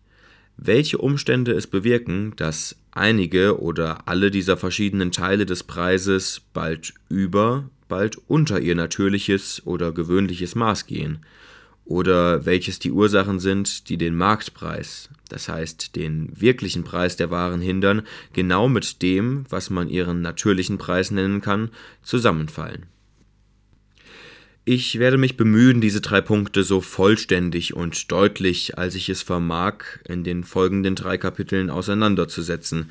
welche 0.56 0.98
Umstände 0.98 1.52
es 1.52 1.66
bewirken, 1.66 2.34
dass 2.36 2.76
einige 2.90 3.60
oder 3.60 4.08
alle 4.08 4.30
dieser 4.30 4.56
verschiedenen 4.56 5.12
Teile 5.12 5.46
des 5.46 5.62
Preises 5.64 6.40
bald 6.52 6.94
über, 7.08 7.68
bald 7.88 8.16
unter 8.26 8.60
ihr 8.60 8.74
natürliches 8.74 9.62
oder 9.66 9.92
gewöhnliches 9.92 10.54
Maß 10.54 10.86
gehen, 10.86 11.20
oder 11.84 12.46
welches 12.46 12.78
die 12.78 12.92
Ursachen 12.92 13.40
sind, 13.40 13.88
die 13.88 13.96
den 13.96 14.14
Marktpreis, 14.14 15.08
das 15.28 15.48
heißt 15.48 15.96
den 15.96 16.30
wirklichen 16.40 16.84
Preis 16.84 17.16
der 17.16 17.30
Waren 17.30 17.60
hindern, 17.60 18.02
genau 18.32 18.68
mit 18.68 19.02
dem, 19.02 19.44
was 19.48 19.70
man 19.70 19.88
ihren 19.88 20.22
natürlichen 20.22 20.78
Preis 20.78 21.10
nennen 21.10 21.40
kann, 21.40 21.70
zusammenfallen. 22.02 22.86
Ich 24.64 24.98
werde 24.98 25.18
mich 25.18 25.36
bemühen, 25.36 25.80
diese 25.80 26.00
drei 26.00 26.20
Punkte 26.20 26.62
so 26.62 26.80
vollständig 26.80 27.74
und 27.74 28.12
deutlich, 28.12 28.78
als 28.78 28.94
ich 28.94 29.08
es 29.08 29.22
vermag, 29.22 29.84
in 30.06 30.22
den 30.22 30.44
folgenden 30.44 30.94
drei 30.94 31.18
Kapiteln 31.18 31.70
auseinanderzusetzen, 31.70 32.90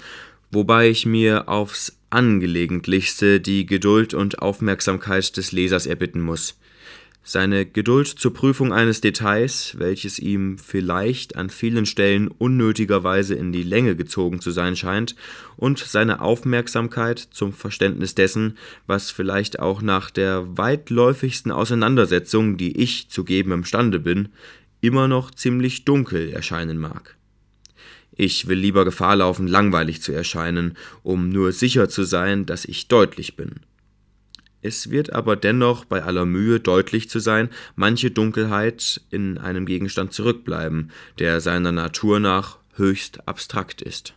wobei 0.52 0.90
ich 0.90 1.06
mir 1.06 1.48
aufs 1.48 1.98
angelegentlichste 2.10 3.40
die 3.40 3.66
Geduld 3.66 4.14
und 4.14 4.40
Aufmerksamkeit 4.40 5.38
des 5.38 5.52
Lesers 5.52 5.86
erbitten 5.86 6.22
muss. 6.22 6.58
Seine 7.32 7.68
Geduld 7.68 8.08
zur 8.08 8.34
Prüfung 8.34 8.74
eines 8.74 9.02
Details, 9.02 9.76
welches 9.78 10.18
ihm 10.18 10.58
vielleicht 10.58 11.36
an 11.36 11.52
vielen 11.52 11.86
Stellen 11.86 12.28
unnötigerweise 12.28 13.36
in 13.36 13.52
die 13.52 13.62
Länge 13.62 13.96
gezogen 13.96 14.42
zu 14.42 14.50
sein 14.50 14.76
scheint, 14.76 15.16
und 15.56 15.78
seine 15.78 16.22
Aufmerksamkeit 16.22 17.20
zum 17.20 17.54
Verständnis 17.54 18.16
dessen, 18.16 18.58
was 18.88 19.12
vielleicht 19.12 19.60
auch 19.60 19.84
nach 19.84 20.10
der 20.10 20.58
weitläufigsten 20.58 21.52
Auseinandersetzung, 21.52 22.58
die 22.58 22.76
ich 22.76 23.10
zu 23.10 23.24
geben 23.24 23.52
imstande 23.52 24.00
bin, 24.00 24.30
immer 24.82 25.08
noch 25.08 25.30
ziemlich 25.30 25.86
dunkel 25.86 26.30
erscheinen 26.32 26.80
mag. 26.80 27.16
Ich 28.12 28.48
will 28.48 28.58
lieber 28.58 28.86
Gefahr 28.86 29.18
laufen, 29.18 29.46
langweilig 29.46 30.02
zu 30.02 30.14
erscheinen, 30.14 30.76
um 31.04 31.30
nur 31.30 31.52
sicher 31.52 31.90
zu 31.90 32.06
sein, 32.06 32.48
dass 32.48 32.66
ich 32.66 32.88
deutlich 32.88 33.36
bin. 33.36 33.58
Es 34.62 34.90
wird 34.90 35.14
aber 35.14 35.36
dennoch 35.36 35.86
bei 35.86 36.04
aller 36.04 36.26
Mühe 36.26 36.60
deutlich 36.60 37.10
zu 37.10 37.20
sein, 37.20 37.50
manche 37.76 38.12
Dunkelheit 38.12 39.02
in 39.10 39.38
einem 39.38 39.66
Gegenstand 39.66 40.14
zurückbleiben, 40.14 40.92
der 41.18 41.40
seiner 41.40 41.72
Natur 41.72 42.20
nach 42.20 42.58
höchst 42.76 43.28
abstrakt 43.28 43.82
ist 43.82 44.14